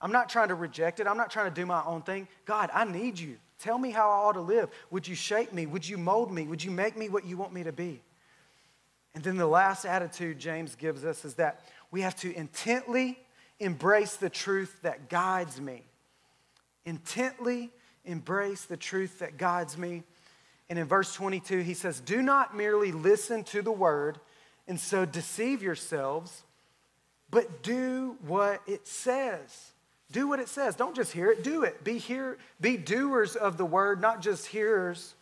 [0.00, 1.06] I'm not trying to reject it.
[1.06, 2.28] I'm not trying to do my own thing.
[2.44, 3.36] God, I need you.
[3.58, 4.68] Tell me how I ought to live.
[4.90, 5.66] Would you shape me?
[5.66, 6.46] Would you mold me?
[6.46, 8.02] Would you make me what you want me to be?
[9.14, 11.60] And then the last attitude James gives us is that
[11.94, 13.16] we have to intently
[13.60, 15.84] embrace the truth that guides me.
[16.84, 17.70] Intently
[18.04, 20.02] embrace the truth that guides me.
[20.68, 24.18] And in verse 22, he says, Do not merely listen to the word
[24.66, 26.42] and so deceive yourselves,
[27.30, 29.70] but do what it says.
[30.10, 30.74] Do what it says.
[30.74, 31.84] Don't just hear it, do it.
[31.84, 35.14] Be here, be doers of the word, not just hearers.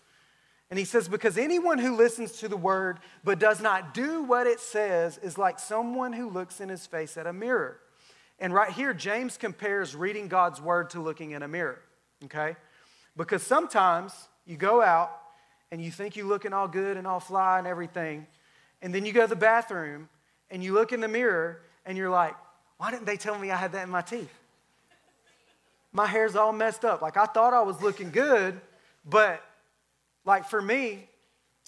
[0.73, 4.47] And he says, because anyone who listens to the word but does not do what
[4.47, 7.79] it says is like someone who looks in his face at a mirror.
[8.39, 11.83] And right here, James compares reading God's word to looking in a mirror,
[12.25, 12.57] okay?
[13.19, 14.15] Because sometimes
[14.47, 15.15] you go out
[15.71, 18.27] and you think you're looking all good and all fly and everything.
[18.81, 20.09] And then you go to the bathroom
[20.51, 22.35] and you look in the mirror and you're like,
[22.79, 24.33] why didn't they tell me I had that in my teeth?
[25.93, 27.03] My hair's all messed up.
[27.03, 28.59] Like I thought I was looking good,
[29.05, 29.45] but
[30.25, 31.09] like for me,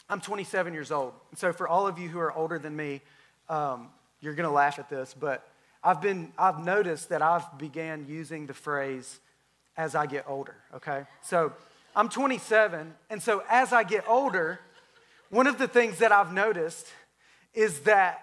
[0.08, 1.14] I'm 27 years old.
[1.30, 3.00] And so for all of you who are older than me,
[3.48, 3.88] um,
[4.20, 5.46] you're going to laugh at this, but
[5.82, 9.20] I've been, I've noticed that I've began using the phrase
[9.76, 11.04] as I get older, okay?
[11.22, 11.52] So
[11.94, 14.60] I'm 27, and so as I get older,
[15.30, 16.86] one of the things that I've noticed
[17.52, 18.20] is that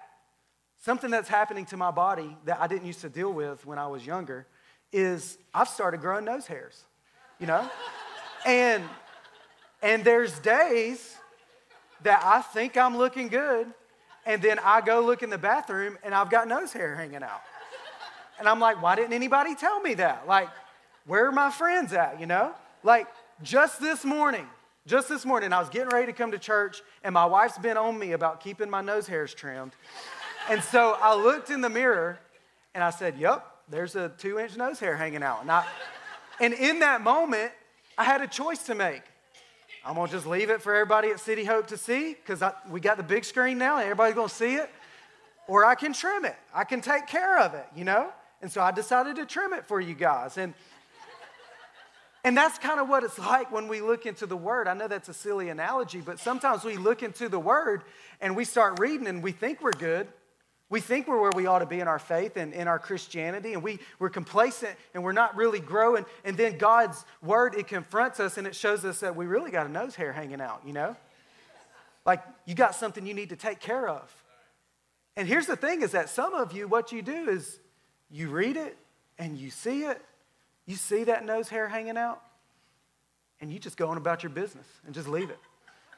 [0.80, 3.88] something that's happening to my body that I didn't used to deal with when I
[3.88, 4.48] was younger
[4.91, 6.84] is I've started growing nose hairs,
[7.39, 7.70] you know?
[8.46, 8.84] and
[9.82, 11.15] and there's days
[12.04, 13.67] that I think I'm looking good,
[14.26, 17.41] and then I go look in the bathroom and I've got nose hair hanging out.
[18.39, 20.28] And I'm like, why didn't anybody tell me that?
[20.28, 20.50] Like,
[21.06, 22.54] where are my friends at, you know?
[22.84, 23.08] Like,
[23.44, 24.48] just this morning,
[24.88, 27.78] just this morning, I was getting ready to come to church, and my wife's been
[27.78, 29.74] on me about keeping my nose hairs trimmed.
[30.50, 32.20] And so I looked in the mirror
[32.74, 35.41] and I said, Yep, there's a two inch nose hair hanging out.
[35.41, 35.65] And, I,
[36.39, 37.52] and in that moment,
[37.98, 39.04] I had a choice to make.
[39.84, 42.98] I'm gonna just leave it for everybody at City Hope to see because we got
[42.98, 44.70] the big screen now and everybody's gonna see it.
[45.48, 48.12] Or I can trim it, I can take care of it, you know?
[48.41, 50.38] And so I decided to trim it for you guys.
[50.38, 50.54] And
[52.24, 54.67] and that's kind of what it's like when we look into the Word.
[54.67, 57.82] I know that's a silly analogy, but sometimes we look into the Word
[58.20, 60.08] and we start reading and we think we're good.
[60.72, 63.53] We think we're where we ought to be in our faith and in our Christianity,
[63.53, 66.05] and we, we're complacent and we're not really growing.
[66.26, 69.67] And then God's Word, it confronts us and it shows us that we really got
[69.67, 70.95] a nose hair hanging out, you know?
[72.03, 74.11] Like you got something you need to take care of.
[75.15, 77.59] And here's the thing is that some of you, what you do is
[78.09, 78.76] you read it
[79.19, 80.01] and you see it
[80.65, 82.22] you see that nose hair hanging out,
[83.39, 85.39] and you just go on about your business and just leave it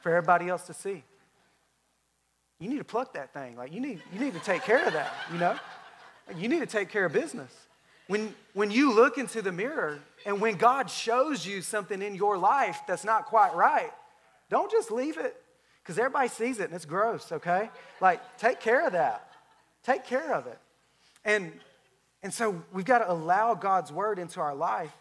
[0.02, 1.04] for everybody else to see.
[2.58, 3.56] You need to pluck that thing.
[3.56, 5.56] Like you need, you need to take care of that, you know?
[6.36, 7.52] You need to take care of business.
[8.06, 12.38] When, when you look into the mirror and when God shows you something in your
[12.38, 13.92] life that's not quite right,
[14.50, 15.36] don't just leave it
[15.82, 17.70] because everybody sees it and it's gross, okay?
[18.00, 19.30] Like, take care of that.
[19.82, 20.58] Take care of it.
[21.24, 21.52] And
[22.24, 24.94] and so we've got to allow God's word into our life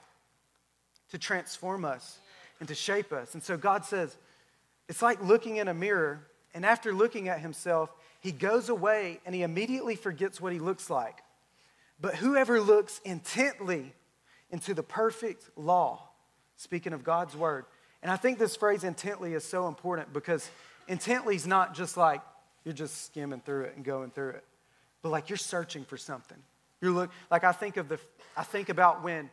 [1.11, 2.19] to transform us
[2.59, 3.33] and to shape us.
[3.33, 4.17] And so God says,
[4.89, 7.89] it's like looking in a mirror, and after looking at himself,
[8.19, 11.19] he goes away and he immediately forgets what he looks like.
[11.99, 13.93] But whoever looks intently
[14.49, 16.07] into the perfect law,
[16.55, 17.65] speaking of God's word,
[18.01, 20.49] and I think this phrase intently is so important because
[20.87, 22.21] intently is not just like
[22.65, 24.43] you're just skimming through it and going through it.
[25.01, 26.37] but like you're searching for something.
[26.81, 27.99] You're look like I think of the
[28.35, 29.29] I think about when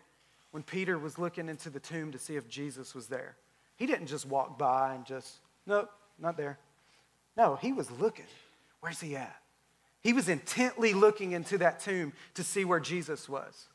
[0.50, 3.36] when Peter was looking into the tomb to see if Jesus was there.
[3.76, 6.58] He didn't just walk by and just, nope, not there.
[7.36, 8.26] No, he was looking.
[8.80, 9.36] Where's he at?
[10.02, 13.68] He was intently looking into that tomb to see where Jesus was.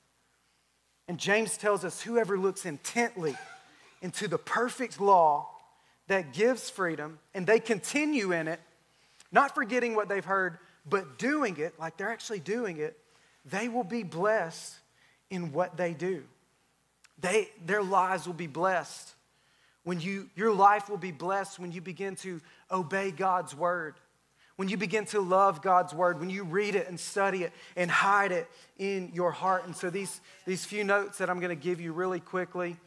[1.08, 3.36] And James tells us whoever looks intently
[4.01, 5.49] into the perfect law
[6.08, 8.60] that gives freedom and they continue in it,
[9.32, 12.97] not forgetting what they've heard, but doing it, like they're actually doing it,
[13.45, 14.76] they will be blessed
[15.30, 16.24] in what they do.
[17.20, 19.14] They, their lives will be blessed.
[19.86, 23.94] When you, your life will be blessed when you begin to obey God's word,
[24.56, 27.90] when you begin to love God's word, when you read it and study it and
[27.92, 28.48] hide it
[28.80, 29.66] in your heart.
[29.66, 32.78] And so, these, these few notes that I'm going to give you really quickly.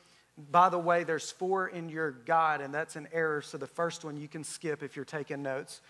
[0.51, 3.43] By the way, there's four in your guide, and that's an error.
[3.43, 5.81] So, the first one you can skip if you're taking notes.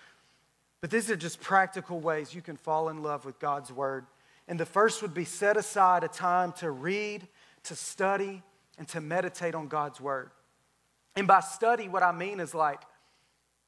[0.83, 4.05] But these are just practical ways you can fall in love with God's word.
[4.47, 7.27] And the first would be set aside a time to read,
[7.65, 8.43] to study,
[8.79, 10.31] and to meditate on God's word.
[11.19, 12.81] And by study, what I mean is like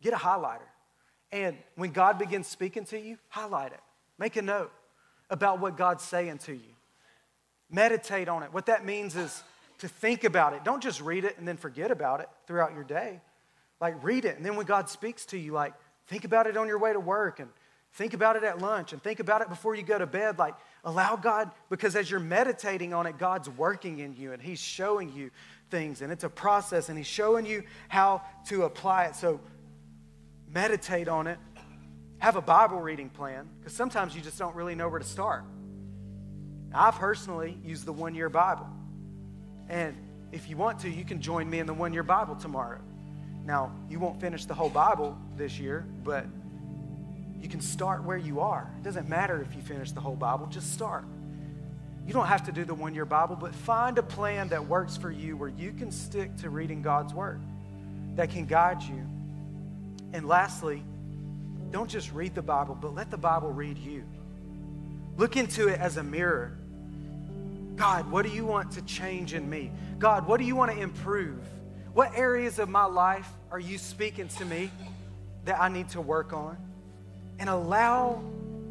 [0.00, 0.68] get a highlighter.
[1.32, 3.80] And when God begins speaking to you, highlight it.
[4.18, 4.70] Make a note
[5.30, 6.74] about what God's saying to you.
[7.68, 8.52] Meditate on it.
[8.52, 9.42] What that means is
[9.78, 10.62] to think about it.
[10.62, 13.20] Don't just read it and then forget about it throughout your day.
[13.80, 14.36] Like, read it.
[14.36, 15.72] And then when God speaks to you, like,
[16.06, 17.48] think about it on your way to work and
[17.94, 20.38] think about it at lunch and think about it before you go to bed.
[20.38, 24.60] Like, allow God, because as you're meditating on it, God's working in you and He's
[24.60, 25.30] showing you
[25.70, 29.16] things, and it's a process, and He's showing you how to apply it.
[29.16, 29.40] So
[30.52, 31.38] meditate on it.
[32.18, 35.44] Have a Bible reading plan, because sometimes you just don't really know where to start.
[36.72, 38.68] I personally use the one year Bible.
[39.68, 39.96] And
[40.32, 42.80] if you want to, you can join me in the one year Bible tomorrow.
[43.44, 46.26] Now, you won't finish the whole Bible this year, but
[47.40, 48.70] you can start where you are.
[48.78, 51.04] It doesn't matter if you finish the whole Bible, just start.
[52.10, 54.96] You don't have to do the one year Bible, but find a plan that works
[54.96, 57.40] for you where you can stick to reading God's Word,
[58.16, 59.06] that can guide you.
[60.12, 60.82] And lastly,
[61.70, 64.02] don't just read the Bible, but let the Bible read you.
[65.18, 66.58] Look into it as a mirror.
[67.76, 69.70] God, what do you want to change in me?
[70.00, 71.38] God, what do you want to improve?
[71.94, 74.72] What areas of my life are you speaking to me
[75.44, 76.56] that I need to work on?
[77.38, 78.20] And allow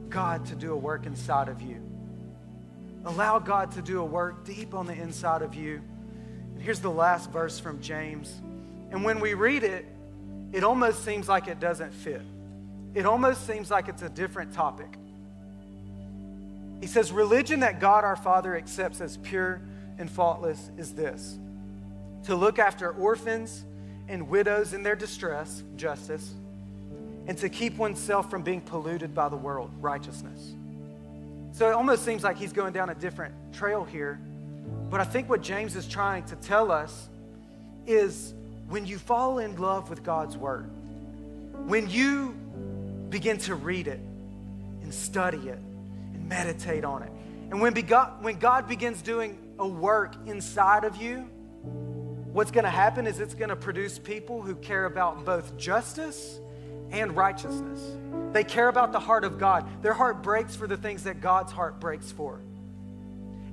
[0.10, 1.89] God to do a work inside of you.
[3.06, 5.82] Allow God to do a work deep on the inside of you.
[6.54, 8.34] And here's the last verse from James.
[8.92, 9.86] And when we read it,
[10.52, 12.22] it almost seems like it doesn't fit.
[12.94, 14.98] It almost seems like it's a different topic.
[16.82, 19.62] He says, Religion that God our Father accepts as pure
[19.98, 21.38] and faultless is this
[22.24, 23.64] to look after orphans
[24.10, 26.34] and widows in their distress, justice,
[27.28, 30.54] and to keep oneself from being polluted by the world, righteousness.
[31.60, 34.18] So it almost seems like he's going down a different trail here.
[34.90, 37.10] But I think what James is trying to tell us
[37.86, 38.34] is
[38.70, 40.70] when you fall in love with God's word,
[41.66, 42.30] when you
[43.10, 44.00] begin to read it
[44.84, 45.60] and study it
[46.14, 47.12] and meditate on it,
[47.52, 51.28] and when, God, when God begins doing a work inside of you,
[52.32, 56.40] what's going to happen is it's going to produce people who care about both justice
[56.92, 57.82] and righteousness.
[58.34, 59.66] They care about the heart of God.
[59.82, 62.40] Their heart breaks for the things that God's heart breaks for.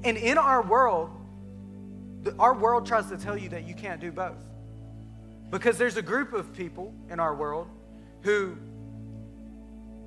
[0.05, 1.11] And in our world,
[2.39, 4.37] our world tries to tell you that you can't do both.
[5.51, 7.68] Because there's a group of people in our world
[8.22, 8.57] who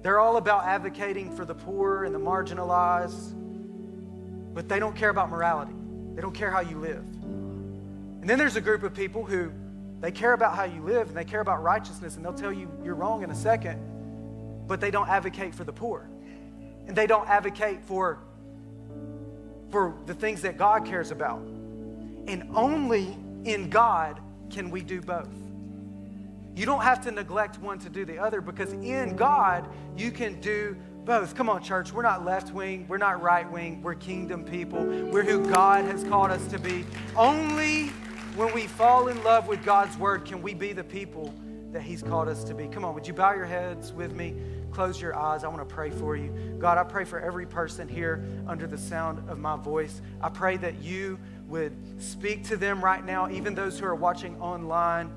[0.01, 3.34] they're all about advocating for the poor and the marginalized,
[4.53, 5.73] but they don't care about morality.
[6.15, 7.03] They don't care how you live.
[8.21, 9.51] And then there's a group of people who
[10.02, 12.72] they care about how you live and they care about righteousness and they'll tell you
[12.84, 13.80] you're wrong in a second,
[14.68, 16.10] but they don't advocate for the poor.
[16.88, 18.20] And they don't advocate for,
[19.72, 21.41] for the things that God cares about.
[22.28, 24.20] And only in God
[24.50, 25.30] can we do both.
[26.56, 30.39] You don't have to neglect one to do the other because in God, you can
[30.41, 30.76] do
[31.06, 31.36] both.
[31.36, 31.93] Come on, church.
[31.93, 32.86] We're not left wing.
[32.88, 33.82] We're not right wing.
[33.82, 34.84] We're kingdom people.
[34.84, 36.86] We're who God has called us to be.
[37.16, 37.91] Only
[38.36, 41.34] when we fall in love with God's word can we be the people
[41.71, 42.67] that He's called us to be.
[42.67, 44.36] Come on, would you bow your heads with me?
[44.71, 45.43] Close your eyes.
[45.43, 46.30] I want to pray for you.
[46.59, 50.01] God, I pray for every person here under the sound of my voice.
[50.21, 54.39] I pray that you would speak to them right now, even those who are watching
[54.39, 55.11] online.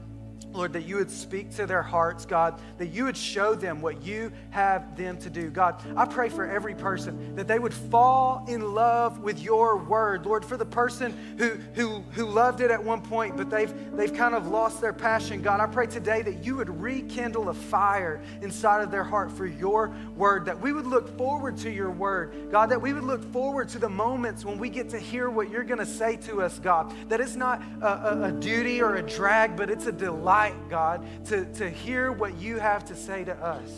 [0.53, 4.03] Lord, that you would speak to their hearts, God, that you would show them what
[4.03, 5.50] you have them to do.
[5.50, 10.26] God, I pray for every person that they would fall in love with your word.
[10.26, 14.12] Lord, for the person who, who, who loved it at one point, but they've, they've
[14.12, 18.20] kind of lost their passion, God, I pray today that you would rekindle a fire
[18.42, 22.50] inside of their heart for your word, that we would look forward to your word,
[22.50, 25.50] God, that we would look forward to the moments when we get to hear what
[25.50, 28.96] you're going to say to us, God, that it's not a, a, a duty or
[28.96, 33.24] a drag, but it's a delight God, to, to hear what you have to say
[33.24, 33.70] to us.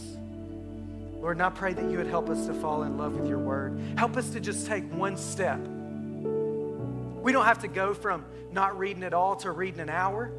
[1.21, 3.39] Lord, and I pray that you would help us to fall in love with your
[3.39, 3.81] word.
[3.97, 5.59] Help us to just take one step.
[5.59, 10.31] We don't have to go from not reading at all to reading an hour.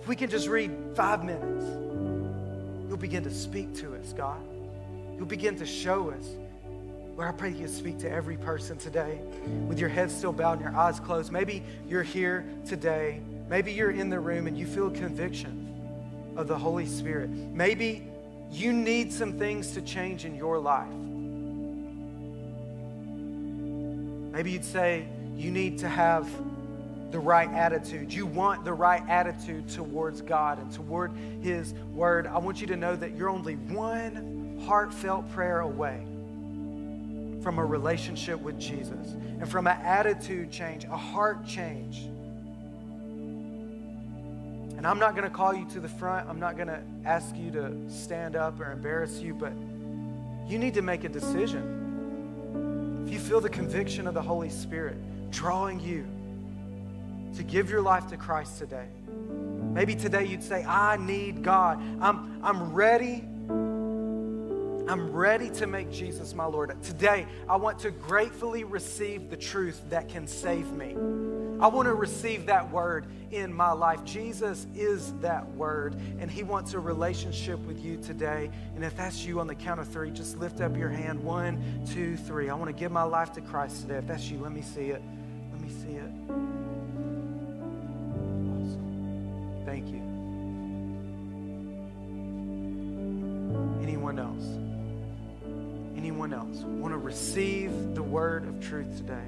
[0.00, 1.64] If we can just read five minutes,
[2.88, 4.40] you'll begin to speak to us, God.
[5.16, 6.28] You'll begin to show us.
[7.16, 9.20] Lord, I pray you speak to every person today
[9.68, 11.30] with your head still bowed and your eyes closed.
[11.30, 16.58] Maybe you're here today Maybe you're in the room and you feel conviction of the
[16.58, 17.30] Holy Spirit.
[17.30, 18.06] Maybe
[18.50, 20.88] you need some things to change in your life.
[24.32, 26.28] Maybe you'd say you need to have
[27.10, 28.12] the right attitude.
[28.12, 32.26] You want the right attitude towards God and toward His Word.
[32.26, 36.04] I want you to know that you're only one heartfelt prayer away
[37.42, 42.08] from a relationship with Jesus and from an attitude change, a heart change.
[44.84, 46.28] And I'm not going to call you to the front.
[46.28, 49.54] I'm not going to ask you to stand up or embarrass you, but
[50.46, 53.06] you need to make a decision.
[53.06, 54.98] If you feel the conviction of the Holy Spirit
[55.30, 56.06] drawing you
[57.34, 58.84] to give your life to Christ today,
[59.72, 61.80] maybe today you'd say, I need God.
[62.02, 63.24] I'm, I'm ready.
[64.86, 66.76] I'm ready to make Jesus my Lord.
[66.82, 70.94] Today, I want to gratefully receive the truth that can save me.
[71.60, 74.04] I want to receive that word in my life.
[74.04, 78.50] Jesus is that word, and He wants a relationship with you today.
[78.74, 81.22] And if that's you on the count of three, just lift up your hand.
[81.22, 82.50] One, two, three.
[82.50, 83.96] I want to give my life to Christ today.
[83.96, 85.02] If that's you, let me see it.
[85.52, 86.10] Let me see it.
[88.50, 89.62] Awesome.
[89.64, 90.02] Thank you.
[93.82, 94.44] Anyone else?
[95.96, 99.24] Anyone else want to receive the word of truth today?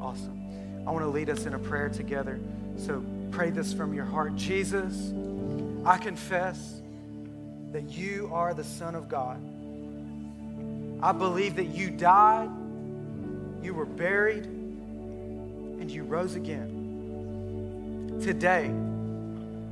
[0.00, 0.38] Awesome.
[0.86, 2.38] I want to lead us in a prayer together.
[2.78, 4.36] So pray this from your heart.
[4.36, 5.12] Jesus,
[5.84, 6.80] I confess
[7.72, 9.38] that you are the Son of God.
[11.02, 12.50] I believe that you died,
[13.62, 18.20] you were buried, and you rose again.
[18.22, 18.70] Today,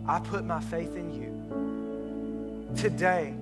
[0.07, 2.77] I put my faith in you.
[2.77, 3.35] Today,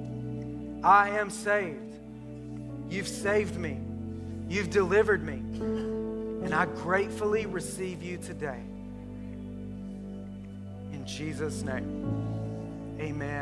[0.82, 1.94] I am saved.
[2.88, 3.78] You've saved me.
[4.48, 5.42] You've delivered me.
[6.44, 8.60] And I gratefully receive you today.
[10.92, 13.34] In Jesus' name, amen.